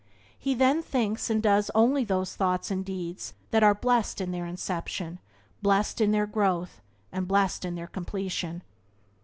[0.39, 4.47] He then thinks and does only those thoughts and deeds that are blessed in their
[4.47, 5.19] inception,
[5.61, 6.81] blessed in their growth,
[7.11, 8.63] and blessed in their completion.